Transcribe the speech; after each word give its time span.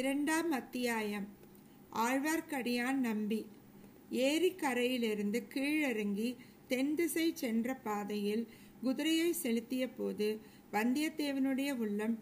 இரண்டாம் 0.00 0.50
அத்தியாயம் 0.50 1.24
ஆழ்வார்க்கடியான் 2.02 3.00
நம்பி 3.00 3.40
ஏரிக்கரையிலிருந்து 4.22 5.38
கீழறங்கி 5.54 6.28
தென் 6.68 6.94
திசை 6.94 7.26
சென்ற 7.32 7.74
பாதையில் 7.84 8.44
குதிரையை 8.82 9.28
செலுத்திய 9.32 9.84
போது 9.88 10.28
வந்தியத்தேவனுடைய 10.72 11.70
உள்ளம் 11.78 12.14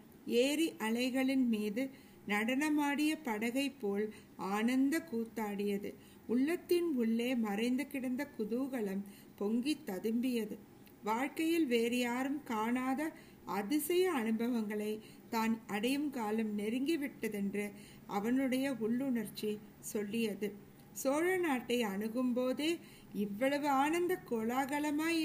ஏரி 0.40 0.68
அலைகளின் 0.78 1.46
மீது 1.48 1.84
நடனமாடிய 2.28 3.12
படகை 3.22 3.66
போல் 3.78 4.06
ஆனந்த 4.50 4.98
கூத்தாடியது 5.12 5.92
உள்ளத்தின் 6.26 6.90
உள்ளே 6.96 7.30
மறைந்து 7.36 7.86
கிடந்த 7.86 8.24
குதூகலம் 8.38 9.02
பொங்கி 9.38 9.76
ததும்பியது 9.86 10.56
வாழ்க்கையில் 11.04 11.66
வேறு 11.66 11.98
யாரும் 11.98 12.40
காணாத 12.44 13.00
அதிசய 13.52 14.04
அனுபவங்களை 14.12 14.92
தான் 15.30 15.54
அடையும் 15.66 16.10
காலம் 16.10 16.52
நெருங்கிவிட்டதென்று 16.58 17.66
அவனுடைய 18.06 18.66
உள்ளுணர்ச்சி 18.80 19.50
சொல்லியது 19.80 20.48
சோழ 20.92 21.26
நாட்டை 21.36 21.78
அணுகும்போதே 21.82 22.70
இவ்வளவு 23.14 23.68
ஆனந்த 23.68 24.14
கோலாகலமாய் 24.30 25.20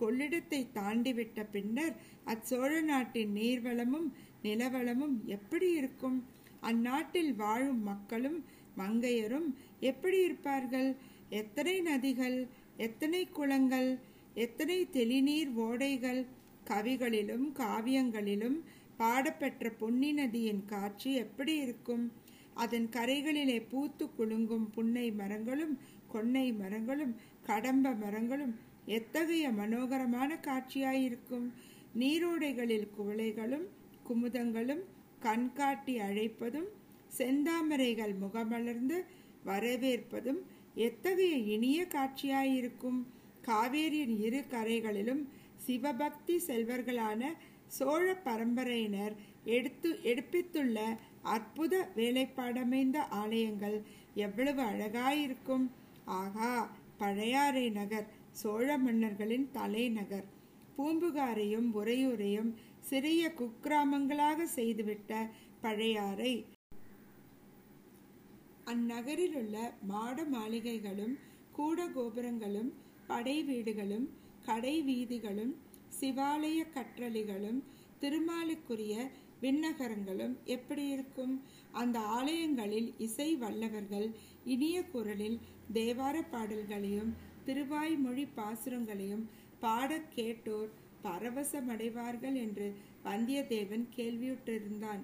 கொள்ளிடத்தை 0.00 0.60
தாண்டிவிட்ட 0.74 1.40
பின்னர் 1.50 1.94
அச்சோழ 2.24 2.72
நாட்டின் 2.80 3.32
நீர்வளமும் 3.32 4.08
நிலவளமும் 4.42 5.16
எப்படி 5.26 5.68
இருக்கும் 5.72 6.18
அந்நாட்டில் 6.60 7.32
வாழும் 7.34 7.82
மக்களும் 7.82 8.38
மங்கையரும் 8.78 9.48
எப்படி 9.80 10.18
இருப்பார்கள் 10.24 10.90
எத்தனை 11.30 11.76
நதிகள் 11.80 12.38
எத்தனை 12.76 13.22
குளங்கள் 13.28 13.90
எத்தனை 14.34 14.78
தெளிநீர் 14.92 15.52
ஓடைகள் 15.58 16.20
கவிகளிலும் 16.70 17.46
காவியங்களிலும் 17.52 18.58
பாடப்பெற்ற 18.98 19.70
பொன்னி 19.78 20.10
நதியின் 20.12 20.62
காட்சி 20.64 21.10
எப்படி 21.16 21.54
இருக்கும் 21.56 22.04
அதன் 22.56 22.86
கரைகளிலே 22.88 23.58
பூத்து 23.70 24.04
குலுங்கும் 24.10 24.66
புன்னை 24.70 25.06
மரங்களும் 25.12 25.74
கொன்னை 26.12 26.46
மரங்களும் 26.54 27.14
கடம்ப 27.42 27.92
மரங்களும் 27.96 28.54
எத்தகைய 28.88 29.46
மனோகரமான 29.52 30.30
காட்சியாயிருக்கும் 30.46 31.46
நீரோடைகளில் 31.94 32.88
குவளைகளும் 32.96 33.66
குமுதங்களும் 34.02 34.82
கண்காட்டி 35.22 35.94
அழைப்பதும் 36.00 36.68
செந்தாமரைகள் 37.16 38.14
முகமலர்ந்து 38.14 38.98
வரவேற்பதும் 39.44 40.40
எத்தகைய 40.78 41.34
இனிய 41.54 41.80
காட்சியாயிருக்கும் 41.94 42.98
காவேரியின் 43.48 44.16
இரு 44.18 44.40
கரைகளிலும் 44.50 45.22
சிவபக்தி 45.64 46.36
செல்வர்களான 46.46 47.22
சோழ 47.70 48.06
பரம்பரையினர் 48.24 49.14
எடுத்து 49.48 49.90
எடுப்பித்துள்ள 50.04 50.78
அற்புத 51.26 51.74
வேலைப்பாடமைந்த 51.96 52.98
ஆலயங்கள் 53.20 53.76
எவ்வளவு 54.16 54.62
அழகாயிருக்கும் 54.62 55.66
ஆகா 56.16 56.52
பழையாறை 56.98 57.66
நகர் 57.70 58.08
சோழ 58.32 58.68
மன்னர்களின் 58.78 59.46
தலைநகர் 59.52 60.26
பூம்புகாரையும் 60.76 61.68
உறையூரையும் 61.74 62.50
சிறிய 62.80 63.22
குக்கிராமங்களாக 63.38 64.46
செய்துவிட்ட 64.56 65.12
பழையாறை 65.60 66.34
அந்நகரிலுள்ள 68.66 69.56
மாட 69.82 70.24
மாளிகைகளும் 70.24 71.14
கூட 71.52 71.86
கோபுரங்களும் 71.88 72.70
படை 73.06 73.36
வீடுகளும் 73.42 74.06
கடை 74.46 74.74
வீதிகளும் 74.82 75.52
சிவாலய 75.98 76.60
கற்றளிகளும் 76.74 77.60
திருமாலுக்குரிய 78.00 78.94
விண்ணகரங்களும் 79.42 80.34
எப்படி 80.46 80.84
இருக்கும் 80.88 81.34
அந்த 81.72 81.98
ஆலயங்களில் 82.16 82.88
இசை 82.98 83.28
வல்லவர்கள் 83.36 84.08
இனிய 84.44 84.76
குரலில் 84.84 85.38
தேவார 85.72 86.16
பாடல்களையும் 86.30 87.12
திருவாய் 87.44 87.96
மொழி 87.96 88.24
பாசுரங்களையும் 88.36 89.24
பாடக் 89.60 90.12
கேட்டோர் 90.14 90.70
பரவசமடைவார்கள் 91.04 92.36
என்று 92.36 92.68
வந்தியத்தேவன் 93.04 93.86
கேள்வியுற்றிருந்தான் 93.96 95.02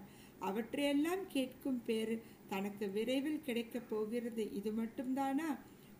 அவற்றையெல்லாம் 0.41 1.25
கேட்கும் 1.29 1.83
பேர் 1.85 2.15
தனக்கு 2.49 2.87
விரைவில் 2.91 3.45
கிடைக்கப் 3.45 3.89
போகிறது 3.91 4.45
இது 4.53 4.71
மட்டும்தானா 4.73 5.51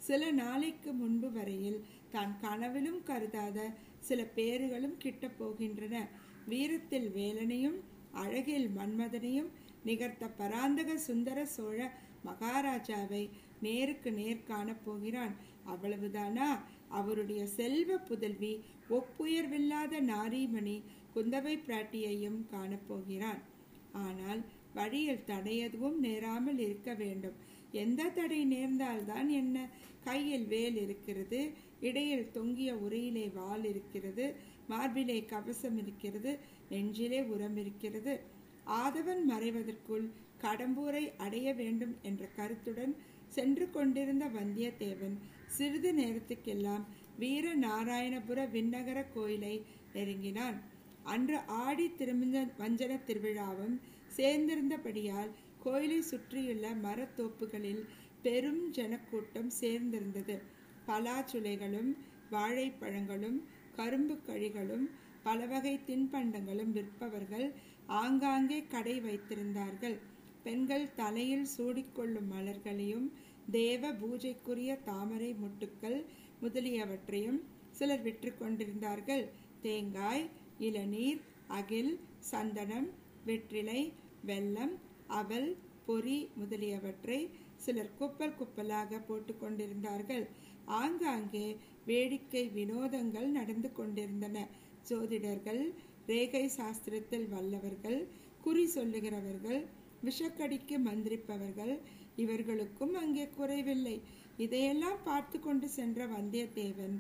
சில 0.00 0.23
நாளைக்கு 0.33 0.91
முன்பு 0.93 1.29
வரையில் 1.33 1.81
தான் 2.13 2.33
கனவிலும் 2.41 3.03
கருதாத 3.07 3.59
சில 4.03 4.21
பேறுகளும் 4.37 4.97
கிட்ட 4.97 5.27
போகின்றன 5.39 5.97
வீரத்தில் 6.47 7.09
வேலனையும் 7.11 7.79
அழகில் 8.15 8.69
மன்மதனையும் 8.77 9.51
நிகர்த்த 9.85 10.25
பராந்தக 10.39 10.91
சுந்தர 10.99 11.39
சோழ 11.47 11.79
மகாராஜாவை 12.25 13.23
நேருக்கு 13.61 14.11
நேர் 14.13 14.43
காணப் 14.43 14.83
போகிறான் 14.85 15.35
அவ்வளவுதானா 15.67 16.49
அவருடைய 16.91 17.43
செல்வ 17.57 17.97
புதல்வி 18.01 18.53
ஒப்புயர்வில்லாத 18.91 20.01
நாரீமணி 20.09 20.77
குந்தவை 21.15 21.55
பிராட்டியையும் 21.67 22.41
காணப்போகிறான் 22.53 23.41
ஆனால் 24.03 24.43
வழியில் 24.75 25.25
எதுவும் 25.61 25.99
நேராமல் 26.01 26.59
இருக்க 26.59 26.91
வேண்டும் 26.95 27.39
எந்த 27.73 28.03
தடை 28.11 28.41
நேர்ந்தால்தான் 28.47 29.29
என்ன 29.33 29.57
கையில் 30.05 30.47
வேல் 30.47 30.79
இருக்கிறது 30.79 31.41
இடையில் 31.83 32.31
தொங்கிய 32.33 32.71
உரையிலே 32.85 33.27
வால் 33.35 33.65
இருக்கிறது 33.65 34.25
மார்பிலே 34.69 35.19
கவசம் 35.25 35.79
இருக்கிறது 35.79 36.33
நெஞ்சிலே 36.71 37.21
உரம் 37.27 37.57
இருக்கிறது 37.57 38.15
ஆதவன் 38.75 39.23
மறைவதற்குள் 39.31 40.07
கடம்பூரை 40.43 41.05
அடைய 41.17 41.49
வேண்டும் 41.53 41.95
என்ற 42.03 42.23
கருத்துடன் 42.37 42.93
சென்று 43.29 43.67
கொண்டிருந்த 43.71 44.25
வந்தியத்தேவன் 44.31 45.17
சிறிது 45.49 45.91
நேரத்துக்கெல்லாம் 45.93 46.85
வீர 47.19 47.47
நாராயணபுர 47.57 48.39
விண்ணகர 48.53 48.99
கோயிலை 49.15 49.55
நெருங்கினான் 49.95 50.59
அன்று 51.05 51.39
ஆடி 51.61 51.87
திருமஞ்ச 51.95 52.39
வஞ்சன 52.59 52.93
திருவிழாவும் 53.07 53.77
சேர்ந்திருந்தபடியால் 54.17 55.33
கோயிலை 55.59 56.01
சுற்றியுள்ள 56.03 56.67
மரத்தோப்புகளில் 56.83 57.83
பெரும் 58.23 58.63
ஜனக்கூட்டம் 58.73 59.51
சேர்ந்திருந்தது 59.61 60.37
பலாச்சுளைகளும் 60.87 61.91
வாழைப்பழங்களும் 62.31 63.39
கரும்பு 63.77 64.15
கழிகளும் 64.27 64.87
பலவகை 65.25 65.75
தின்பண்டங்களும் 65.87 66.73
விற்பவர்கள் 66.73 67.47
ஆங்காங்கே 67.99 68.59
கடை 68.67 68.97
வைத்திருந்தார்கள் 69.01 69.97
பெண்கள் 70.43 70.87
தலையில் 70.95 71.47
சூடிக்கொள்ளும் 71.53 72.31
மலர்களையும் 72.33 73.07
தேவ 73.51 73.93
பூஜைக்குரிய 73.93 74.73
தாமரை 74.85 75.31
முட்டுக்கள் 75.35 75.99
முதலியவற்றையும் 76.43 77.41
சிலர் 77.71 78.03
விற்று 78.03 78.31
கொண்டிருந்தார்கள் 78.33 79.25
தேங்காய் 79.63 80.25
இளநீர் 80.61 81.21
அகில் 81.51 81.93
சந்தனம் 82.31 82.89
வெற்றிலை 83.25 83.81
வெல்லம் 84.27 84.75
அவல் 85.13 85.51
பொறி 85.87 86.19
முதலியவற்றை 86.37 87.21
சிலர் 87.57 87.97
குப்பல் 87.99 88.37
குப்பலாக 88.37 89.01
போட்டு 89.01 89.33
கொண்டிருந்தார்கள் 89.37 90.25
ஆங்காங்கே 90.81 91.47
வேடிக்கை 91.87 92.43
வினோதங்கள் 92.55 93.29
நடந்து 93.31 93.69
கொண்டிருந்தன 93.73 94.39
ஜோதிடர்கள் 94.89 95.63
ரேகை 96.07 96.45
சாஸ்திரத்தில் 96.57 97.27
வல்லவர்கள் 97.29 98.01
குறி 98.43 98.65
சொல்லுகிறவர்கள் 98.67 99.61
விஷக்கடிக்கு 100.03 100.77
மந்திரிப்பவர்கள் 100.79 101.75
இவர்களுக்கும் 102.17 102.95
அங்கே 102.95 103.27
குறைவில்லை 103.29 103.97
இதையெல்லாம் 104.37 105.01
பார்த்து 105.05 105.37
கொண்டு 105.39 105.67
சென்ற 105.69 106.07
வந்தியத்தேவன் 106.07 106.97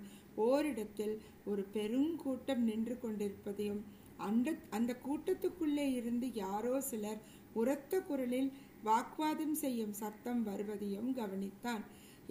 ஓரிடத்தில் 0.42 1.14
ஒரு 1.44 1.62
பெருங்கூட்டம் 1.74 2.62
நின்று 2.62 2.94
கொண்டிருப்பதையும் 2.98 3.82
அந்த 4.18 4.48
அந்த 4.70 4.92
கூட்டத்துக்குள்ளே 5.04 5.86
இருந்து 5.94 6.26
யாரோ 6.34 6.74
சிலர் 6.80 7.20
உரத்த 7.52 8.00
குரலில் 8.00 8.50
வாக்குவாதம் 8.82 9.56
செய்யும் 9.56 9.94
சத்தம் 9.94 10.42
வருவதையும் 10.42 11.10
கவனித்தான் 11.14 11.82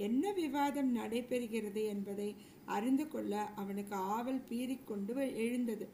என்ன 0.01 0.23
விவாதம் 0.33 0.91
நடைபெறுகிறது 0.95 1.81
என்பதை 1.88 2.29
அறிந்து 2.67 3.05
கொள்ள 3.07 3.33
அவனுக்கு 3.55 3.95
ஆவல் 4.11 4.45
பீறிக்கொண்டு 4.49 5.13
எழுந்தது 5.43 5.85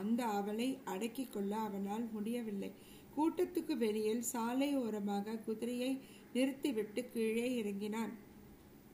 அந்த 0.00 0.20
ஆவலை 0.34 0.68
அடக்கி 0.84 1.24
கொள்ள 1.26 1.52
அவனால் 1.58 2.06
முடியவில்லை 2.12 2.70
கூட்டத்துக்கு 3.14 3.74
வெளியில் 3.76 4.24
சாலை 4.24 4.70
ஓரமாக 4.76 5.36
குதிரையை 5.46 5.92
நிறுத்திவிட்டு 6.32 7.02
கீழே 7.10 7.46
இறங்கினான் 7.56 8.12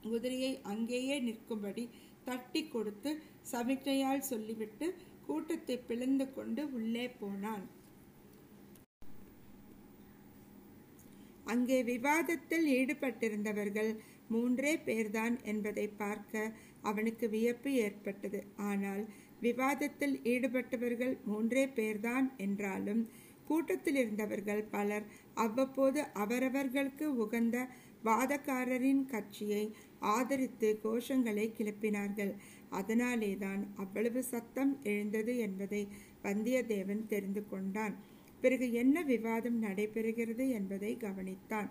குதிரையை 0.03 0.51
அங்கேயே 0.63 1.17
நிற்கும்படி 1.19 1.83
தட்டி 2.23 2.61
கொடுத்து 2.65 3.11
சமிக்ஞையால் 3.51 4.27
சொல்லிவிட்டு 4.27 4.87
கூட்டத்தை 5.27 5.75
பிளந்து 5.81 6.25
கொண்டு 6.33 6.61
உள்ளே 6.71 7.05
போனான் 7.19 7.65
அங்கே 11.45 11.77
விவாதத்தில் 11.83 12.67
ஈடுபட்டிருந்தவர்கள் 12.75 13.91
மூன்றே 14.33 14.73
பேர்தான் 14.85 15.35
என்பதை 15.45 15.85
பார்க்க 15.97 16.51
அவனுக்கு 16.83 17.25
வியப்பு 17.29 17.71
ஏற்பட்டது 17.83 18.39
ஆனால் 18.67 19.03
விவாதத்தில் 19.41 20.15
ஈடுபட்டவர்கள் 20.25 21.13
மூன்றே 21.25 21.63
பேர்தான் 21.77 22.27
என்றாலும் 22.37 23.01
கூட்டத்தில் 23.47 23.97
இருந்தவர்கள் 23.97 24.61
பலர் 24.69 25.05
அவ்வப்போது 25.37 26.01
அவரவர்களுக்கு 26.15 27.07
உகந்த 27.17 27.57
வாதக்காரரின் 28.03 29.03
கட்சியை 29.05 29.63
ஆதரித்து 30.11 30.69
கோஷங்களை 30.83 31.45
கிளப்பினார்கள் 31.51 32.33
அதனாலே 32.71 33.31
தான் 33.37 33.61
அவ்வளவு 33.75 34.21
சத்தம் 34.23 34.73
எழுந்தது 34.85 35.33
என்பதை 35.37 35.81
வந்தியத்தேவன் 36.23 37.03
தெரிந்து 37.07 37.43
கொண்டான் 37.45 37.95
பிறகு 38.43 38.67
என்ன 38.73 38.97
விவாதம் 39.03 39.59
நடைபெறுகிறது 39.59 40.45
என்பதை 40.51 40.91
கவனித்தான் 40.97 41.69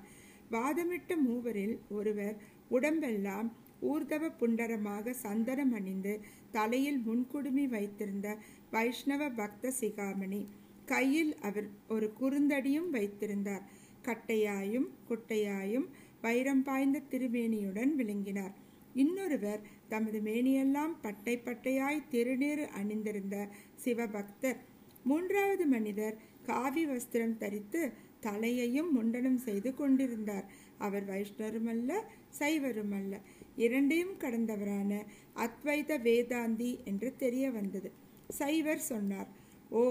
வாதமிட்ட 0.52 1.16
மூவரில் 1.16 1.76
ஒருவர் 1.90 2.36
உடம்பெல்லாம் 2.70 3.48
ஊர்தவ 3.82 4.24
புண்டரமாக 4.40 5.14
சந்தனம் 5.22 5.72
அணிந்து 5.72 6.14
தலையில் 6.50 7.00
முன்குடுமி 7.06 7.64
வைத்திருந்த 7.68 8.28
வைஷ்ணவ 8.70 9.22
பக்த 9.32 9.72
சிகாமணி 9.80 10.42
கையில் 10.84 11.32
அவர் 11.40 11.68
ஒரு 11.88 12.06
குறுந்தடியும் 12.20 12.90
வைத்திருந்தார் 12.90 13.64
கட்டையாயும் 14.06 14.88
குட்டையாயும் 15.08 15.86
வைரம் 16.20 16.62
பாய்ந்த 16.62 16.98
திருமேனியுடன் 17.10 17.92
விளங்கினார் 17.94 18.54
இன்னொருவர் 18.94 19.62
தமது 19.88 20.18
மேனியெல்லாம் 20.20 20.94
பட்டை 21.00 21.34
பட்டையாய் 21.38 22.06
திருநீறு 22.10 22.64
அணிந்திருந்த 22.70 23.36
சிவபக்தர் 23.76 24.60
மூன்றாவது 25.04 25.64
மனிதர் 25.66 26.16
காவி 26.42 26.82
வஸ்திரம் 26.86 27.38
தரித்து 27.38 27.80
தலையையும் 28.20 28.90
முண்டனம் 28.92 29.40
செய்து 29.40 29.70
கொண்டிருந்தார் 29.74 30.46
அவர் 30.78 31.04
வைஷ்ணருமல்ல 31.04 31.92
சைவருமல்ல 32.38 33.14
இரண்டையும் 33.56 34.14
கடந்தவரான 34.20 34.92
அத்வைத 35.36 35.98
வேதாந்தி 36.04 36.70
என்று 36.84 37.08
தெரிய 37.16 37.46
வந்தது 37.50 37.90
சைவர் 38.30 38.82
சொன்னார் 38.82 39.30
ஓ 39.70 39.82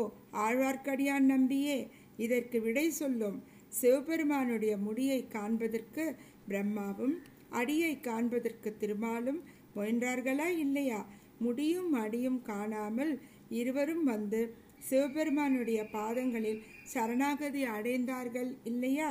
ஆழ்வார்க்கடியான் 0.37 1.25
நம்பியே 1.25 1.77
இதற்கு 2.17 2.57
விடை 2.61 2.87
சொல்லும் 2.91 3.37
சிவபெருமானுடைய 3.73 4.73
முடியை 4.77 5.19
காண்பதற்கு 5.27 6.05
பிரம்மாவும் 6.47 7.15
அடியை 7.51 7.93
காண்பதற்கு 7.99 8.69
திருமாலும் 8.79 9.39
முயன்றார்களா 9.75 10.47
இல்லையா 10.57 10.99
முடியும் 11.39 11.91
அடியும் 11.93 12.41
காணாமல் 12.41 13.13
இருவரும் 13.51 14.03
வந்து 14.03 14.41
சிவபெருமானுடைய 14.81 15.79
பாதங்களில் 15.91 16.61
சரணாகதி 16.93 17.63
அடைந்தார்கள் 17.71 18.51
இல்லையா 18.63 19.09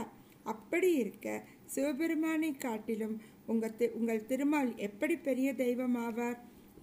அப்படி 0.45 0.91
இருக்க 0.95 1.27
சிவபெருமானை 1.67 2.53
காட்டிலும் 2.59 3.17
உங்கள் 3.47 3.91
உங்கள் 3.95 4.27
திருமால் 4.27 4.71
எப்படி 4.81 5.15
பெரிய 5.21 5.49
தெய்வம் 5.55 5.99
ஆவார் 6.01 6.39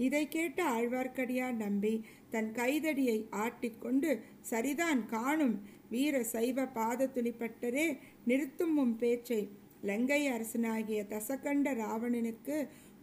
இதை 0.00 0.24
கேட்ட 0.28 0.60
ஆழ்வார்க்கடியார் 0.72 1.58
நம்பி 1.58 1.94
தன் 2.30 2.50
கைதடியை 2.52 3.18
ஆட்டிக்கொண்டு 3.38 4.10
சரிதான் 4.42 5.02
காணும் 5.08 5.56
வீர 5.90 6.16
சைவ 6.32 6.66
பாத 6.72 7.08
துணிப்பட்டரே 7.08 7.88
நிறுத்தும் 8.26 8.76
உம் 8.78 8.96
பேச்சை 8.96 9.42
லங்கை 9.82 10.22
அரசனாகிய 10.28 11.02
தசகண்ட 11.10 11.74
ராவணனுக்கு 11.76 12.58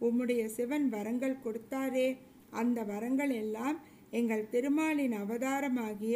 உம்முடைய 0.00 0.41
சிவன் 0.49 0.87
வரங்கள் 0.89 1.41
கொடுத்தாரே 1.43 2.07
அந்த 2.53 2.79
வரங்கள் 2.83 3.33
எல்லாம் 3.35 3.77
எங்கள் 4.15 4.49
திருமாலின் 4.49 5.15
அவதாரமாகிய 5.19 6.15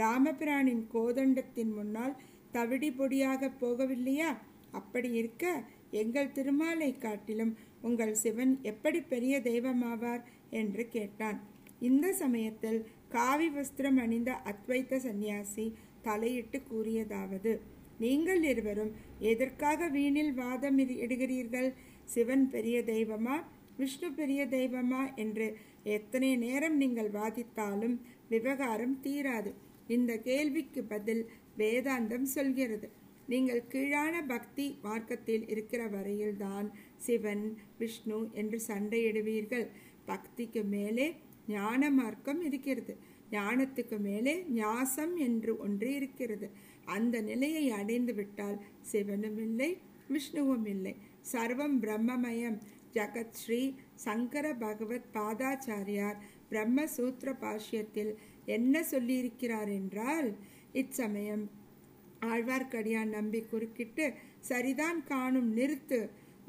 ராமபிரானின் 0.00 0.84
கோதண்டத்தின் 0.92 1.72
முன்னால் 1.72 2.14
தவிடி 2.54 2.90
பொடியாக 2.90 3.50
போகவில்லையா 3.60 4.30
அப்படி 4.72 5.08
இருக்க 5.12 5.44
எங்கள் 5.94 6.32
திருமாலை 6.32 6.90
காட்டிலும் 6.96 7.52
உங்கள் 7.82 8.14
சிவன் 8.14 8.54
எப்படி 8.62 9.00
பெரிய 9.04 9.34
தெய்வமாவார் 9.40 10.22
என்று 10.52 10.84
கேட்டான் 10.88 11.38
இந்த 11.80 12.06
சமயத்தில் 12.14 12.80
காவி 13.08 13.48
வஸ்திரம் 13.48 13.98
அணிந்த 13.98 14.30
அத்வைத்த 14.44 14.98
சந்நியாசி 14.98 15.66
தலையிட்டு 16.02 16.58
கூறியதாவது 16.62 17.52
நீங்கள் 17.98 18.42
இருவரும் 18.42 18.92
எதற்காக 19.24 19.88
வீணில் 19.88 20.32
வாதம் 20.34 20.78
இடுகிறீர்கள் 20.96 21.68
சிவன் 22.04 22.46
பெரிய 22.50 22.78
தெய்வமா 22.84 23.36
விஷ்ணு 23.76 24.08
பெரிய 24.12 24.40
தெய்வமா 24.48 25.02
என்று 25.16 25.46
எத்தனை 25.92 26.30
நேரம் 26.36 26.76
நீங்கள் 26.76 27.10
வாதித்தாலும் 27.10 27.96
விவகாரம் 28.30 28.94
தீராது 29.02 29.50
இந்த 29.88 30.12
கேள்விக்கு 30.20 30.82
பதில் 30.84 31.24
வேதாந்தம் 31.58 32.28
சொல்கிறது 32.34 32.88
நீங்கள் 33.28 33.62
கீழான 33.68 34.14
பக்தி 34.26 34.66
மார்க்கத்தில் 34.82 35.44
இருக்கிற 35.48 35.82
வரையில்தான் 35.88 36.66
சிவன் 36.98 37.44
விஷ்ணு 37.78 38.18
என்று 38.34 38.58
சண்டையிடுவீர்கள் 38.68 39.66
பக்திக்கு 40.06 40.62
மேலே 40.68 41.06
ஞான 41.48 41.90
மார்க்கம் 41.90 42.40
இருக்கிறது 42.42 42.94
ஞானத்துக்கு 43.30 43.96
மேலே 44.00 44.34
ஞாசம் 44.56 45.14
என்று 45.18 45.52
ஒன்று 45.58 45.88
இருக்கிறது 45.94 46.48
அந்த 46.86 47.16
நிலையை 47.22 47.64
அடைந்து 47.70 48.12
விட்டால் 48.14 48.58
சிவனும் 48.82 49.38
இல்லை 49.38 49.70
விஷ்ணுவும் 50.08 50.66
இல்லை 50.66 50.94
சர்வம் 51.24 51.76
பிரம்மமயம் 51.80 52.58
ஜகத் 52.94 53.36
ஸ்ரீ 53.36 53.60
சங்கர 54.04 54.46
பகவத் 54.54 55.10
பாதாச்சாரியார் 55.14 56.18
பிரம்மசூத்திர 56.50 57.30
பாஷ்யத்தில் 57.40 58.12
என்ன 58.46 58.82
சொல்லியிருக்கிறார் 58.90 59.70
என்றால் 59.72 60.28
இச்சமயம் 60.72 61.44
ஆழ்வார்க்கடியான் 62.24 63.10
நம்பி 63.10 63.40
குறுக்கிட்டு 63.44 64.04
சரிதான் 64.40 65.00
காணும் 65.04 65.50
நிறுத்து 65.56 65.98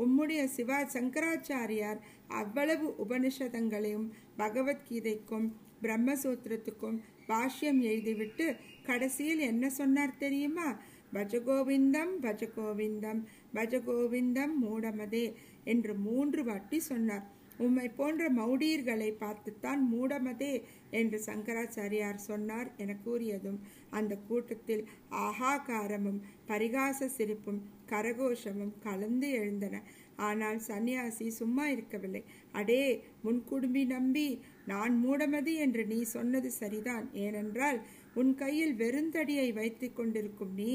உம்முடைய 0.00 0.42
சிவா 0.48 0.80
சங்கராச்சாரியார் 0.94 2.00
அவ்வளவு 2.34 2.88
உபனிஷதங்களையும் 3.04 4.08
பகவத்கீதைக்கும் 4.38 5.48
பிரம்மசூத்திரத்துக்கும் 5.82 6.98
பாஷ்யம் 7.28 7.80
எழுதிவிட்டு 7.84 8.46
கடைசியில் 8.84 9.44
என்ன 9.44 9.66
சொன்னார் 9.70 10.20
தெரியுமா 10.20 10.68
பஜகோவிந்தம் 11.14 12.14
பஜகோவிந்தம் 12.22 13.22
பஜகோவிந்தம் 13.54 14.54
மூடமதே 14.62 15.26
என்று 15.66 15.94
மூன்று 16.02 16.42
வாட்டி 16.44 16.80
சொன்னார் 16.86 17.26
உம்மை 17.60 17.86
போன்ற 17.90 18.24
மௌடியர்களை 18.38 19.10
பார்த்துத்தான் 19.20 19.82
மூடமதே 19.92 20.54
என்று 20.92 21.18
சங்கராச்சாரியார் 21.26 22.26
சொன்னார் 22.26 22.70
என 22.78 22.96
கூறியதும் 23.06 23.60
அந்த 23.90 24.14
கூட்டத்தில் 24.28 24.84
ஆகாகாரமும் 25.22 26.20
பரிகாச 26.50 27.08
சிரிப்பும் 27.10 27.62
கரகோஷமும் 27.92 28.74
கலந்து 28.80 29.30
எழுந்தன 29.34 29.82
ஆனால் 30.22 30.60
சன்னியாசி 30.68 31.28
சும்மா 31.38 31.66
இருக்கவில்லை 31.68 32.22
அடே 32.54 32.84
முன்குடுமி 33.24 33.84
நம்பி 33.86 34.28
நான் 34.66 34.94
மூடமது 35.02 35.54
என்று 35.58 35.84
நீ 35.86 36.00
சொன்னது 36.10 36.50
சரிதான் 36.54 37.08
ஏனென்றால் 37.20 37.80
உன் 38.14 38.32
கையில் 38.36 38.76
வெறுந்தடியை 38.76 39.50
வைத்து 39.54 39.88
கொண்டிருக்கும் 39.94 40.54
நீ 40.56 40.72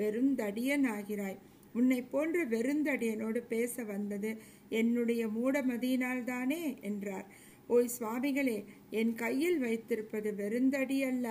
வெறுந்தடியன் 0.00 0.86
ஆகிறாய் 0.90 1.40
உன்னை 1.74 2.00
போன்ற 2.04 2.44
வெறுந்தடியனோடு 2.44 3.40
பேச 3.48 3.84
வந்தது 3.84 4.30
என்னுடைய 4.72 5.22
மூடமதியினால்தானே 5.28 6.62
என்றார் 6.80 7.26
ஓய் 7.68 7.92
சுவாமிகளே 7.94 8.58
என் 8.92 9.12
கையில் 9.14 9.58
வைத்திருப்பது 9.58 10.30
வெறுந்தடி 10.34 10.98
அல்ல 11.02 11.26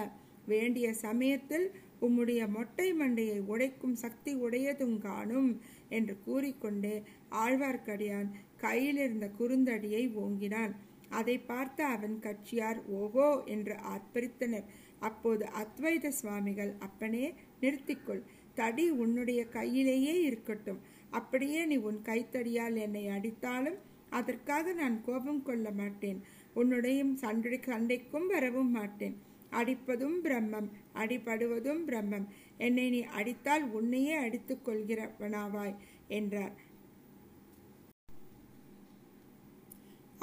வேண்டிய 0.45 0.87
சமயத்தில் 1.01 1.67
உம்முடைய 2.01 2.41
மொட்டை 2.47 2.87
மண்டையை 2.93 3.37
உடைக்கும் 3.47 3.95
சக்தி 3.95 4.31
உடையதும் 4.37 4.97
காணும் 4.99 5.51
என்று 5.89 6.15
கூறிக்கொண்டே 6.25 6.95
ஆழ்வார்க்கடியான் 7.35 8.29
கையில் 8.57 8.99
இருந்த 8.99 9.27
குறுந்தடியை 9.39 10.03
ஓங்கினான் 10.15 10.73
அதை 11.09 11.35
பார்த்த 11.43 11.79
அவன் 11.87 12.15
கட்சியார் 12.19 12.79
ஓஹோ 12.93 13.29
என்று 13.45 13.75
ஆர்ப்பரித்தனர் 13.89 14.67
அப்போது 14.99 15.45
அத்வைத 15.61 16.11
சுவாமிகள் 16.11 16.71
அப்பனே 16.79 17.25
நிறுத்திக்கொள் 17.61 18.23
தடி 18.55 18.85
உன்னுடைய 18.95 19.41
கையிலேயே 19.49 20.15
இருக்கட்டும் 20.21 20.81
அப்படியே 21.11 21.61
நீ 21.65 21.75
உன் 21.81 21.99
கைத்தடியால் 22.01 22.77
என்னை 22.77 23.03
அடித்தாலும் 23.07 23.79
அதற்காக 24.09 24.73
நான் 24.73 24.97
கோபம் 25.05 25.43
கொள்ள 25.43 25.67
மாட்டேன் 25.71 26.19
உன்னுடைய 26.53 27.03
சண்டை 27.15 27.57
சண்டைக்கும் 27.67 28.27
வரவும் 28.27 28.71
மாட்டேன் 28.71 29.15
அடிப்பதும் 29.51 30.17
பிரம்மம் 30.21 30.69
அடிபடுவதும் 30.93 31.81
பிரம்மம் 31.85 32.27
என்னை 32.57 32.85
நீ 32.89 33.01
அடித்தால் 33.13 33.65
உன்னையே 33.71 34.15
அடித்துக் 34.17 34.63
கொள்கிறவனாவாய் 34.65 35.75
என்றார் 36.07 36.53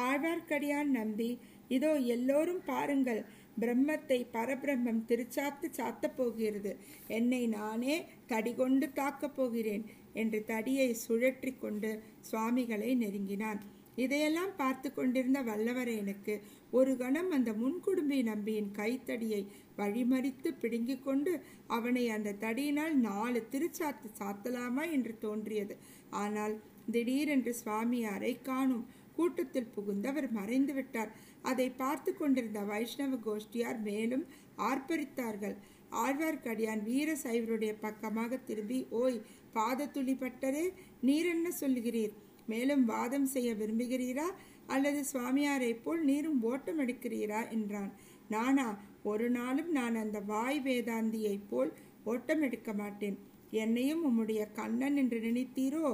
ஆழ்வார்க்கடியான் 0.03 0.91
நம்பி 0.93 1.31
இதோ 1.69 1.93
எல்லோரும் 2.15 2.63
பாருங்கள் 2.67 3.21
பிரம்மத்தை 3.61 4.19
பரபிரம்மம் 4.35 5.03
திருச்சாத்து 5.09 5.67
சாத்தப் 5.79 6.17
போகிறது 6.17 6.73
என்னை 7.11 7.43
நானே 7.49 7.97
தடி 8.27 8.53
கொண்டு 8.55 8.87
தாக்கப் 8.93 9.37
போகிறேன் 9.37 9.85
என்று 10.13 10.39
தடியை 10.49 10.89
சுழற்றி 11.03 11.53
கொண்டு 11.57 11.91
சுவாமிகளை 12.21 12.91
நெருங்கினான் 12.95 13.61
இதையெல்லாம் 13.97 14.53
பார்த்து 14.57 14.89
கொண்டிருந்த 14.91 15.39
வல்லவரேனுக்கு 15.43 16.35
ஒரு 16.73 16.93
கணம் 16.97 17.31
அந்த 17.31 17.51
முன்குடும்பி 17.53 18.19
நம்பியின் 18.23 18.71
கைத்தடியை 18.73 19.41
வழிமறித்து 19.79 20.51
பிடுங்கி 20.61 20.97
கொண்டு 20.99 21.33
அவனை 21.69 22.05
அந்த 22.09 22.37
தடியினால் 22.41 22.95
நாலு 23.01 23.41
திருச்சாத்து 23.53 24.09
சாத்தலாமா 24.21 24.85
என்று 24.91 25.15
தோன்றியது 25.19 25.77
ஆனால் 26.17 26.55
திடீரென்று 26.91 27.53
சுவாமியாரை 27.61 28.33
காணும் 28.43 28.87
கூட்டத்தில் 29.21 29.73
புகுந்தவர் 29.75 30.29
மறைந்துவிட்டார் 30.33 31.11
அதை 31.43 31.67
பார்த்து 31.75 32.11
கொண்டிருந்த 32.13 32.61
வைஷ்ணவ 32.67 33.19
கோஷ்டியார் 33.25 33.81
மேலும் 33.83 34.25
ஆர்ப்பரித்தார்கள் 34.69 35.57
ஆழ்வார்க்கடியான் 36.01 36.83
வீர 36.85 37.11
சைவருடைய 37.23 37.73
பக்கமாக 37.81 38.39
திரும்பி 38.49 38.79
ஓய் 38.99 39.19
பாதத்துளி 39.55 40.15
பட்டரே 40.17 40.67
நீரென்ன 41.07 41.49
சொல்லுகிறீர் 41.61 42.15
மேலும் 42.49 42.85
வாதம் 42.85 43.27
செய்ய 43.27 43.51
விரும்புகிறீரா 43.55 44.29
அல்லது 44.67 45.01
சுவாமியாரை 45.11 45.73
போல் 45.77 46.03
நீரும் 46.05 46.39
ஓட்டம் 46.43 46.81
எடுக்கிறீரா 46.81 47.41
என்றான் 47.51 47.91
நானா 48.31 48.69
ஒரு 49.03 49.27
நாளும் 49.31 49.71
நான் 49.71 49.97
அந்த 49.97 50.19
வாய் 50.27 50.61
வேதாந்தியைப் 50.61 51.49
போல் 51.49 51.73
ஓட்டம் 52.05 52.43
எடுக்க 52.43 52.71
மாட்டேன் 52.73 53.19
என்னையும் 53.57 54.03
உம்முடைய 54.05 54.43
கண்ணன் 54.53 54.97
என்று 54.97 55.19
நினைத்தீரோ 55.21 55.87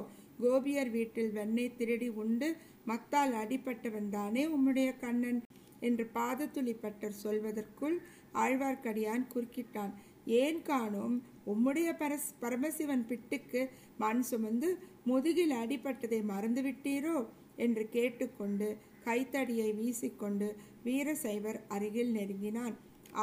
கோபியர் 0.40 0.90
வீட்டில் 0.90 1.30
வெண்ணெய் 1.30 1.76
திருடி 1.76 2.08
உண்டு 2.16 2.48
மத்தால் 2.86 3.34
அடிபட்டவன் 3.34 4.10
தானே 4.10 4.42
உம்முடைய 4.48 4.90
கண்ணன் 4.98 5.40
என்று 5.80 6.04
பாதத்துளிப்பட்டர் 6.14 7.16
சொல்வதற்குள் 7.22 7.96
ஆழ்வார்க்கடியான் 8.36 9.24
குறுக்கிட்டான் 9.32 9.94
ஏன் 10.36 10.60
காணும் 10.62 11.16
உம்முடைய 11.44 11.88
பரஸ் 11.98 12.30
பரமசிவன் 12.40 13.04
பிட்டுக்கு 13.04 13.60
மண் 13.98 14.22
சுமந்து 14.22 14.68
முதுகில் 15.06 15.54
அடிபட்டதை 15.56 16.20
மறந்துவிட்டீரோ 16.24 17.16
என்று 17.56 17.84
கேட்டுக்கொண்டு 17.88 18.68
கைத்தடியை 19.04 19.68
வீசிக்கொண்டு 19.72 20.48
வீரசைவர் 20.84 21.58
அருகில் 21.68 22.12
நெருங்கினான் 22.12 22.74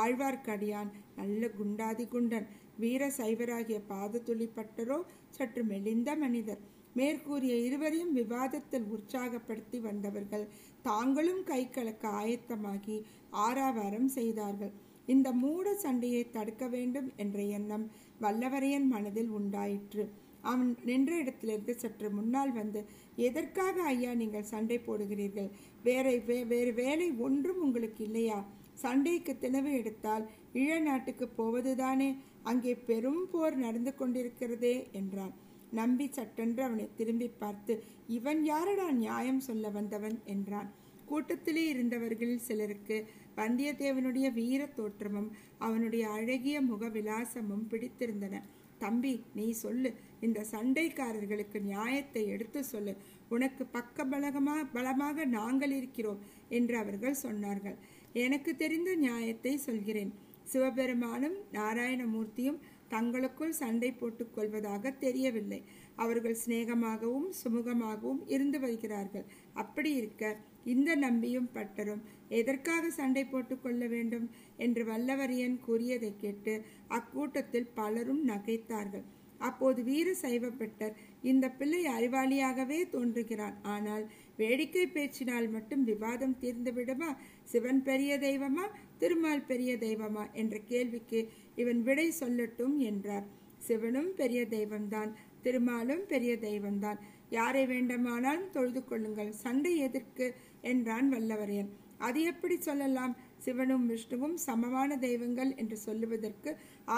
ஆழ்வார்க்கடியான் 0.00 0.91
நல்ல 1.15 1.47
குண்டாதி 1.57 2.05
குண்டன் 2.05 2.47
வீரசைவராகிய 2.79 3.79
பாதத்துளிப்பட்டரோ 3.89 4.97
சற்று 5.29 5.61
மெலிந்த 5.63 6.11
மனிதர் 6.15 6.61
மேற்கூறிய 6.95 7.53
இருவரையும் 7.59 8.13
விவாதத்தில் 8.13 8.87
உற்சாகப்படுத்தி 8.93 9.77
வந்தவர்கள் 9.79 10.45
தாங்களும் 10.81 11.43
கை 11.43 11.61
கலக்க 11.67 12.05
ஆயத்தமாகி 12.19 12.97
ஆராவாரம் 13.43 14.09
செய்தார்கள் 14.11 14.73
இந்த 15.07 15.29
மூட 15.33 15.67
சண்டையை 15.75 16.23
தடுக்க 16.29 16.65
வேண்டும் 16.67 17.07
என்ற 17.15 17.39
எண்ணம் 17.55 17.85
வல்லவரையன் 18.21 18.87
மனதில் 18.87 19.31
உண்டாயிற்று 19.31 20.03
அவன் 20.43 20.71
நின்ற 20.85 21.11
இடத்திலிருந்து 21.17 21.73
சற்று 21.75 22.07
முன்னால் 22.09 22.51
வந்து 22.51 22.81
எதற்காக 23.21 23.75
ஐயா 23.85 24.11
நீங்கள் 24.13 24.49
சண்டை 24.51 24.77
போடுகிறீர்கள் 24.79 25.49
வேற 25.83 26.05
வே 26.25 26.37
வேறு 26.43 26.71
வேலை 26.73 27.07
ஒன்றும் 27.19 27.61
உங்களுக்கு 27.61 28.01
இல்லையா 28.03 28.39
சண்டைக்கு 28.81 29.33
தினவு 29.35 29.71
எடுத்தால் 29.71 30.25
ஈழ 30.53 30.77
நாட்டுக்கு 30.79 31.25
போவதுதானே 31.37 32.09
அங்கே 32.43 32.73
பெரும் 32.85 33.23
போர் 33.31 33.57
நடந்து 33.57 33.91
கொண்டிருக்கிறதே 33.95 34.75
என்றான் 34.93 35.33
நம்பி 35.73 36.05
சட்டென்று 36.09 36.61
அவனை 36.63 36.87
திரும்பி 36.95 37.27
பார்த்து 37.39 37.73
இவன் 38.07 38.41
யாரடா 38.45 38.87
நியாயம் 38.95 39.41
சொல்ல 39.41 39.69
வந்தவன் 39.69 40.17
என்றான் 40.25 40.69
கூட்டத்திலே 41.05 41.63
இருந்தவர்களில் 41.69 42.43
சிலருக்கு 42.43 42.97
வந்தியத்தேவனுடைய 43.37 44.27
வீர 44.33 44.61
தோற்றமும் 44.75 45.29
அவனுடைய 45.59 46.03
அழகிய 46.09 46.57
முகவிலாசமும் 46.61 47.65
பிடித்திருந்தன 47.71 48.41
தம்பி 48.77 49.13
நீ 49.33 49.45
சொல்லு 49.55 49.89
இந்த 50.19 50.39
சண்டைக்காரர்களுக்கு 50.51 51.59
நியாயத்தை 51.61 52.23
எடுத்து 52.27 52.61
சொல்லு 52.63 52.93
உனக்கு 53.29 53.63
பக்க 53.67 54.05
பலகமா 54.05 54.55
பலமாக 54.73 55.25
நாங்கள் 55.29 55.73
இருக்கிறோம் 55.73 56.21
என்று 56.49 56.75
அவர்கள் 56.77 57.21
சொன்னார்கள் 57.23 57.77
எனக்கு 58.15 58.51
தெரிந்த 58.55 58.91
நியாயத்தை 58.97 59.53
சொல்கிறேன் 59.59 60.11
சிவபெருமானும் 60.43 61.37
நாராயணமூர்த்தியும் 61.53 62.59
தங்களுக்குள் 62.93 63.53
சண்டை 63.53 63.89
போட்டுக் 63.93 64.33
கொள்வதாக 64.35 64.91
தெரியவில்லை 64.99 65.59
அவர்கள் 65.97 66.41
சிநேகமாகவும் 66.41 67.29
சுமூகமாகவும் 67.39 68.21
இருந்து 68.27 68.59
வருகிறார்கள் 68.59 69.25
அப்படி 69.55 69.91
இருக்க 69.95 70.33
இந்த 70.65 70.91
நம்பியும் 70.97 71.49
பட்டரும் 71.53 72.03
எதற்காக 72.33 72.91
சண்டை 72.91 73.23
போட்டுக்கொள்ள 73.25 73.83
வேண்டும் 73.87 74.27
என்று 74.57 74.83
வல்லவரியன் 74.83 75.57
கூறியதை 75.65 76.13
கேட்டு 76.17 76.53
அக்கூட்டத்தில் 76.89 77.73
பலரும் 77.73 78.23
நகைத்தார்கள் 78.27 79.05
அப்போது 79.39 79.79
வீர 79.83 80.09
சைவப்பட்டர் 80.21 80.93
இந்த 81.23 81.45
பிள்ளை 81.51 81.81
அறிவாளியாகவே 81.87 82.77
தோன்றுகிறான் 82.91 83.57
ஆனால் 83.65 84.05
வேடிக்கை 84.37 84.85
பேச்சினால் 84.87 85.47
மட்டும் 85.49 85.83
விவாதம் 85.83 86.37
தீர்ந்து 86.39 86.71
விடுமா 86.71 87.09
சிவன் 87.43 87.81
பெரிய 87.81 88.13
தெய்வமா 88.17 88.65
திருமால் 88.97 89.45
பெரிய 89.45 89.71
தெய்வமா 89.77 90.23
என்ற 90.33 90.57
கேள்விக்கு 90.65 91.19
இவன் 91.55 91.79
விடை 91.81 92.07
சொல்லட்டும் 92.19 92.75
என்றார் 92.83 93.27
சிவனும் 93.59 94.11
பெரிய 94.13 94.41
தெய்வம்தான் 94.47 95.11
திருமாலும் 95.41 96.03
பெரிய 96.07 96.33
தெய்வம்தான் 96.41 96.99
யாரை 97.29 97.63
வேண்டுமானாலும் 97.65 98.51
தொழுது 98.51 98.81
கொள்ளுங்கள் 98.83 99.31
சண்டை 99.35 99.73
எதிர்க்கு 99.79 100.27
என்றான் 100.61 101.07
வல்லவரையன் 101.13 101.71
அது 101.97 102.19
எப்படி 102.23 102.55
சொல்லலாம் 102.59 103.13
சிவனும் 103.37 103.85
விஷ்ணுவும் 103.87 104.37
சமமான 104.37 104.97
தெய்வங்கள் 104.97 105.51
என்று 105.55 105.77
சொல்லுவதற்கு 105.77 106.51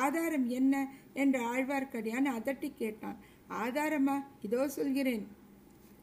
ஆதாரம் 0.00 0.48
என்ன 0.50 0.76
என்று 1.14 1.40
ஆழ்வார்க்கடியான் 1.52 2.30
அதட்டி 2.32 2.70
கேட்டான் 2.74 3.18
ஆதாரமா 3.60 4.16
இதோ 4.42 4.62
சொல்கிறேன் 4.70 5.26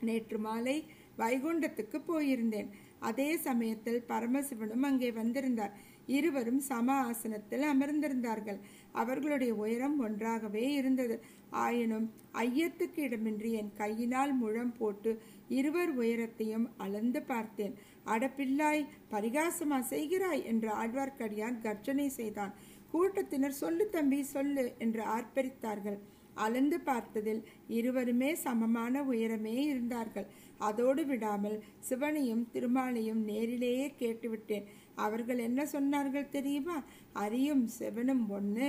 நேற்று 0.00 0.38
மாலை 0.38 0.76
வைகுண்டத்துக்கு 1.18 1.98
போயிருந்தேன் 2.08 2.70
அதே 3.00 3.30
சமயத்தில் 3.38 4.04
பரமசிவனும் 4.08 4.82
அங்கே 4.82 5.10
வந்திருந்தார் 5.12 5.74
இருவரும் 6.08 6.60
சம 6.60 6.88
ஆசனத்தில் 7.02 7.64
அமர்ந்திருந்தார்கள் 7.66 8.60
அவர்களுடைய 8.94 9.52
உயரம் 9.54 9.96
ஒன்றாகவே 10.00 10.64
இருந்தது 10.72 11.16
ஆயினும் 11.60 12.06
ஐயத்துக்கு 12.40 13.00
இடமின்றி 13.02 13.50
என் 13.52 13.72
கையினால் 13.74 14.32
முழம் 14.32 14.74
போட்டு 14.78 15.12
இருவர் 15.50 15.92
உயரத்தையும் 15.96 16.66
அளந்து 16.76 17.22
பார்த்தேன் 17.22 17.74
அடப்பில்லாய் 18.06 18.88
பரிகாசமா 19.10 19.80
செய்கிறாய் 19.86 20.42
என்று 20.44 20.70
ஆழ்வார்க்கடியான் 20.74 21.58
கர்ஜனை 21.60 22.08
செய்தான் 22.10 22.54
கூட்டத்தினர் 22.90 23.60
சொல்லு 23.60 23.84
தம்பி 23.90 24.20
சொல்லு 24.28 24.64
என்று 24.78 25.02
ஆர்ப்பரித்தார்கள் 25.08 26.00
அளந்து 26.36 26.78
பார்த்ததில் 26.80 27.40
இருவருமே 27.68 28.30
சமமான 28.42 29.02
உயரமே 29.02 29.56
இருந்தார்கள் 29.64 30.28
அதோடு 30.58 31.02
விடாமல் 31.04 31.56
சிவனையும் 31.80 32.44
திருமாலையும் 32.54 33.22
நேரிலேயே 33.22 33.86
கேட்டுவிட்டேன் 33.98 34.68
அவர்கள் 34.96 35.38
என்ன 35.38 35.60
சொன்னார்கள் 35.66 36.32
தெரியுமா 36.32 36.76
அறியும் 37.12 37.64
செவனும் 37.78 38.24
ஒன்று 38.28 38.68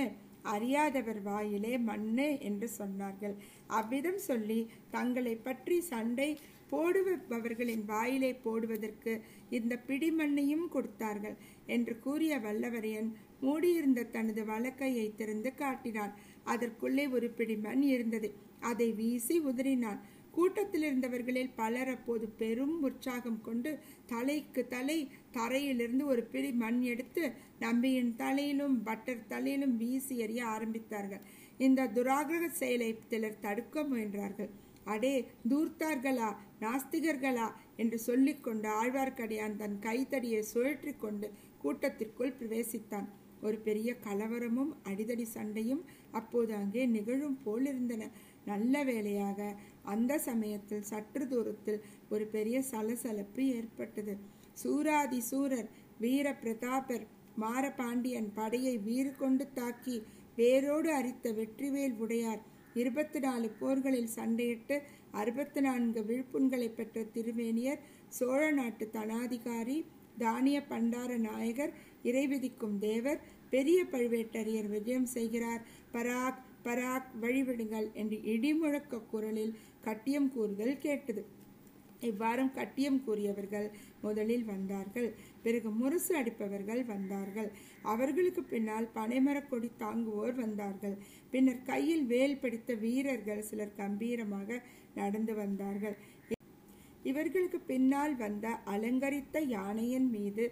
அறியாதவர் 0.44 1.20
வாயிலே 1.22 1.74
மண்ணு 1.80 2.26
என்று 2.40 2.68
சொன்னார்கள் 2.78 3.34
அவ்விதம் 3.66 4.20
சொல்லி 4.20 4.60
தங்களை 4.90 5.34
பற்றி 5.36 5.76
சண்டை 5.80 6.28
போடுபவர்களின் 6.70 7.84
வாயிலை 7.84 8.30
போடுவதற்கு 8.36 9.12
இந்த 9.50 9.74
பிடிமண்ணையும் 9.88 10.66
கொடுத்தார்கள் 10.68 11.36
என்று 11.66 11.94
கூறிய 11.98 12.34
வல்லவரையன் 12.38 13.10
மூடியிருந்த 13.40 14.02
தனது 14.02 14.42
வழக்கையை 14.44 15.06
திறந்து 15.14 15.50
காட்டினான் 15.54 16.14
அதற்குள்ளே 16.44 17.04
ஒரு 17.08 17.28
பிடிமண் 17.30 17.84
இருந்தது 17.88 18.28
அதை 18.60 18.88
வீசி 18.92 19.36
உதறினான் 19.44 20.00
கூட்டத்தில் 20.34 20.84
இருந்தவர்களில் 20.84 21.54
பலர் 21.56 21.90
அப்போது 21.90 22.26
பெரும் 22.36 22.76
உற்சாகம் 22.82 23.40
கொண்டு 23.40 23.70
தலைக்கு 24.06 24.62
தலை 24.68 24.98
தரையிலிருந்து 25.30 26.04
ஒரு 26.06 26.22
பிடி 26.24 26.50
மண் 26.54 26.80
எடுத்து 26.84 27.24
நம்பியின் 27.58 28.12
தலையிலும் 28.16 28.76
பட்டர் 28.82 29.26
தலையிலும் 29.28 29.74
வீசி 29.76 30.16
எறிய 30.18 30.42
ஆரம்பித்தார்கள் 30.50 31.24
இந்த 31.58 31.88
துராகிரக 31.94 32.46
செயலை 32.54 32.90
சிலர் 33.04 33.40
தடுக்க 33.40 33.84
முயன்றார்கள் 33.84 34.52
அடே 34.86 35.14
தூர்த்தார்களா 35.50 36.30
நாஸ்திகர்களா 36.60 37.48
என்று 37.76 37.98
சொல்லிக்கொண்டு 38.00 38.68
ஆழ்வார்க்கடியான் 38.74 39.56
தன் 39.56 39.76
கைத்தடியை 39.78 40.40
சுழற்றி 40.52 40.92
கொண்டு 40.96 41.28
கூட்டத்திற்குள் 41.62 42.36
பிரவேசித்தான் 42.38 43.06
ஒரு 43.42 43.56
பெரிய 43.58 43.90
கலவரமும் 44.04 44.72
அடிதடி 44.86 45.26
சண்டையும் 45.28 45.82
அப்போது 46.10 46.52
அங்கே 46.54 46.82
நிகழும் 46.86 47.38
போலிருந்தன 47.46 48.02
நல்ல 48.46 48.82
வேலையாக 48.84 49.40
அந்த 49.86 50.12
சமயத்தில் 50.26 50.84
சற்று 50.84 51.24
தூரத்தில் 51.26 51.80
ஒரு 52.10 52.24
பெரிய 52.26 52.56
சலசலப்பு 52.70 53.44
ஏற்பட்டது 53.54 54.14
சூராதி 54.62 55.20
சூரர் 55.28 55.68
வீர 56.00 56.26
பிரதாபர் 56.42 57.04
மாரபாண்டியன் 57.38 58.30
படையை 58.34 58.74
வீறு 58.80 59.12
கொண்டு 59.14 59.44
தாக்கி 59.54 59.96
வேரோடு 60.36 60.90
அரித்த 60.94 61.32
வெற்றிவேல் 61.32 61.96
உடையார் 61.98 62.42
இருபத்தி 62.74 63.18
நாலு 63.18 63.48
போர்களில் 63.58 64.14
சண்டையிட்டு 64.14 64.76
அறுபத்தி 65.14 65.60
நான்கு 65.60 66.00
விழுப்புண்களை 66.02 66.68
பெற்ற 66.70 67.04
திருமேனியர் 67.14 67.82
சோழ 68.08 68.40
நாட்டு 68.50 68.84
தனாதிகாரி 68.94 69.78
தானிய 70.18 70.58
பண்டார 70.64 71.12
நாயகர் 71.18 71.72
இறைவிதிக்கும் 72.04 72.76
தேவர் 72.78 73.20
பெரிய 73.52 73.78
பழுவேட்டரையர் 73.92 74.68
விஜயம் 74.68 75.08
செய்கிறார் 75.12 75.62
பராக் 75.92 76.42
பராக் 76.64 77.08
வழிவிடுங்கள் 77.22 77.88
என்று 77.94 78.18
இடிமுழக்க 78.32 79.00
குரலில் 79.06 79.56
கட்டியம் 79.84 80.28
கூறுதல் 80.28 80.76
கேட்டது 80.78 81.24
இவ்வாறும் 82.02 82.52
கட்டியம் 82.54 83.00
கூறியவர்கள் 83.04 83.68
முதலில் 84.00 84.44
வந்தார்கள் 84.44 85.08
பிறகு 85.42 85.68
முரசு 85.72 86.12
அடிப்பவர்கள் 86.16 86.82
வந்தார்கள் 86.84 87.50
அவர்களுக்கு 87.84 88.42
பின்னால் 88.44 88.88
பனைமரக்கொடி 88.94 89.70
தாங்குவோர் 89.78 90.34
வந்தார்கள் 90.34 90.96
பின்னர் 91.30 91.62
கையில் 91.62 92.04
வேல் 92.04 92.40
பிடித்த 92.40 92.74
வீரர்கள் 92.80 93.46
சிலர் 93.48 93.78
கம்பீரமாக 93.78 94.60
நடந்து 94.94 95.34
வந்தார்கள் 95.34 95.96
இவர்களுக்கு 97.04 97.58
பின்னால் 97.62 98.14
வந்த 98.16 98.46
அலங்கரித்த 98.66 99.40
யானையின் 99.48 100.08
மீது 100.10 100.44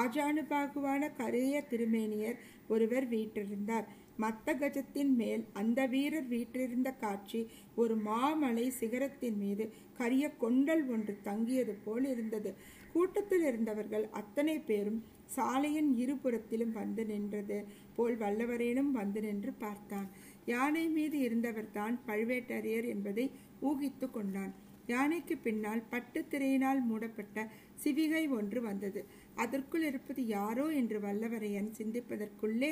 ஆஜானுபாகுவான 0.00 1.08
கரிய 1.16 1.62
திருமேனியர் 1.70 2.38
ஒருவர் 2.68 3.06
வீற்றிருந்தார் 3.08 3.88
மத்த 4.18 4.54
கஜத்தின் 4.54 5.12
மேல் 5.16 5.42
அந்த 5.54 5.80
வீரர் 5.86 6.28
வீற்றிருந்த 6.28 6.90
காட்சி 7.00 7.40
ஒரு 7.76 7.94
மாமலை 8.02 8.66
சிகரத்தின் 8.78 9.38
மீது 9.38 9.64
கரிய 9.98 10.24
கொண்டல் 10.40 10.84
ஒன்று 10.88 11.14
தங்கியது 11.24 11.74
போல் 11.84 12.06
இருந்தது 12.06 12.52
கூட்டத்தில் 12.92 13.44
இருந்தவர்கள் 13.44 14.06
அத்தனை 14.12 14.56
பேரும் 14.60 15.00
சாலையின் 15.34 15.90
இருபுறத்திலும் 15.96 16.74
வந்து 16.74 17.04
நின்றது 17.04 17.58
போல் 17.96 18.16
வல்லவரேனும் 18.16 18.92
வந்து 18.92 19.20
நின்று 19.20 19.52
பார்த்தான் 19.58 20.08
யானை 20.46 20.84
மீது 20.88 21.18
இருந்தவர் 21.20 21.72
தான் 21.72 21.96
பழுவேட்டரையர் 22.06 22.86
என்பதை 22.86 23.26
ஊகித்து 23.62 24.08
கொண்டான் 24.08 24.54
யானைக்கு 24.88 25.34
பின்னால் 25.38 25.86
பட்டு 25.90 26.20
திரையினால் 26.24 26.80
மூடப்பட்ட 26.82 27.46
சிவிகை 27.82 28.24
ஒன்று 28.30 28.60
வந்தது 28.62 29.00
அதற்குள் 29.36 29.84
இருப்பது 29.84 30.22
யாரோ 30.28 30.66
என்று 30.72 30.98
வல்லவரையன் 30.98 31.70
சிந்திப்பதற்குள்ளே 31.78 32.72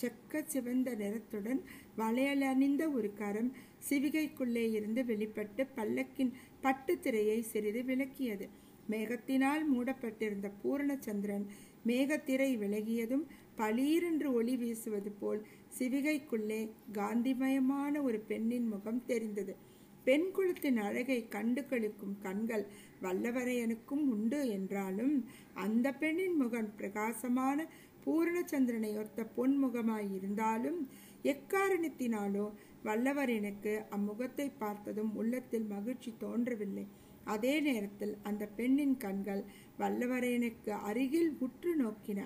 செக்க 0.00 0.42
சிவந்த 0.46 0.90
நிறத்துடன் 0.94 1.60
வளையலணிந்த 1.96 2.84
ஒரு 2.92 3.10
கரம் 3.14 3.50
சிவிகைக்குள்ளே 3.90 4.64
இருந்து 4.70 5.02
வெளிப்பட்டு 5.04 5.64
பல்லக்கின் 5.76 6.32
பட்டு 6.60 6.94
திரையை 7.00 7.38
சிறிது 7.42 7.82
விளக்கியது 7.82 8.48
மேகத்தினால் 8.90 9.64
மூடப்பட்டிருந்த 9.66 10.48
பூரணச்சந்திரன் 10.62 11.46
மேகத்திரை 11.86 12.50
விலகியதும் 12.56 13.24
பளீரென்று 13.56 14.28
ஒளி 14.32 14.54
வீசுவது 14.56 15.12
போல் 15.12 15.40
சிவிகைக்குள்ளே 15.78 16.60
காந்திமயமான 16.92 18.02
ஒரு 18.02 18.18
பெண்ணின் 18.28 18.68
முகம் 18.68 19.02
தெரிந்தது 19.06 19.54
பெண் 20.06 20.28
குலத்தின் 20.32 20.78
அழகை 20.78 21.18
கண்டு 21.28 21.62
கழிக்கும் 21.62 22.16
கண்கள் 22.22 22.64
வல்லவரையனுக்கும் 23.02 24.04
உண்டு 24.08 24.40
என்றாலும் 24.48 25.16
அந்த 25.56 25.92
பெண்ணின் 25.92 26.36
முகம் 26.36 26.70
பிரகாசமான 26.76 27.66
பூர்ணச்சந்திரனை 28.04 28.92
ஒத்த 28.96 29.20
பொன்முகமாய் 29.36 30.08
இருந்தாலும் 30.12 30.80
எக்காரணத்தினாலோ 31.24 32.46
எனக்கு 33.38 33.72
அம்முகத்தை 33.90 34.46
பார்த்ததும் 34.58 35.12
உள்ளத்தில் 35.14 35.66
மகிழ்ச்சி 35.66 36.10
தோன்றவில்லை 36.18 36.86
அதே 37.26 37.54
நேரத்தில் 37.60 38.14
அந்த 38.22 38.44
பெண்ணின் 38.56 38.96
கண்கள் 38.96 39.44
வல்லவரையனுக்கு 39.78 40.72
அருகில் 40.84 41.32
உற்று 41.38 41.72
நோக்கின 41.76 42.20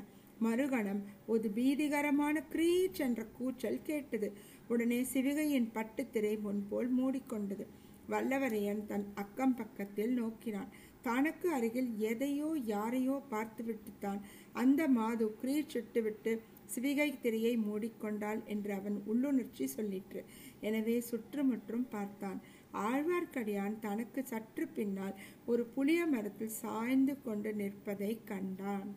மறுகணம் 0.39 1.01
ஒரு 1.27 1.49
பீதிகரமான 1.57 2.37
கிரீச் 2.53 3.01
என்ற 3.01 3.21
கூச்சல் 3.39 3.83
கேட்டது 3.83 4.29
உடனே 4.71 4.99
சிவிகையின் 5.13 5.71
பட்டு 5.73 6.03
திரை 6.11 6.35
முன்போல் 6.37 6.91
மூடிக்கொண்டது 6.99 7.65
வல்லவரையன் 8.09 8.81
தன் 8.87 9.07
அக்கம் 9.15 9.55
பக்கத்தில் 9.55 10.13
நோக்கினான் 10.13 10.71
தனக்கு 11.03 11.49
அருகில் 11.49 11.91
எதையோ 12.03 12.49
யாரையோ 12.67 13.17
பார்த்துவிட்டுத்தான் 13.31 14.21
அந்த 14.53 14.89
மாது 14.89 15.27
சுட்டுவிட்டு 15.69 16.33
சிவிகை 16.67 17.09
திரையை 17.21 17.55
மூடிக்கொண்டாள் 17.59 18.41
என்று 18.47 18.73
அவன் 18.75 18.99
உள்ளுணர்ச்சி 19.07 19.67
சொல்லிற்று 19.77 20.21
எனவே 20.61 20.97
சுற்றுமுற்றும் 21.01 21.87
பார்த்தான் 21.91 22.41
ஆழ்வார்க்கடியான் 22.85 23.77
தனக்கு 23.81 24.23
சற்று 24.25 24.67
பின்னால் 24.75 25.17
ஒரு 25.47 25.63
புளிய 25.67 26.03
மரத்தில் 26.07 26.59
சாய்ந்து 26.61 27.17
கொண்டு 27.23 27.53
நிற்பதை 27.53 28.13
கண்டான் 28.25 28.91